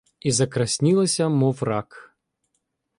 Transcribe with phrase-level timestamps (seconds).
[0.19, 1.89] І закраснілася, мов рак.